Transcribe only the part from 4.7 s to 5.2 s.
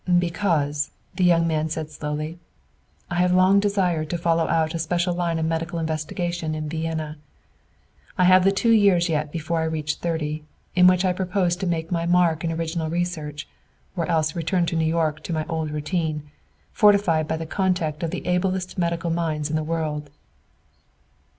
a special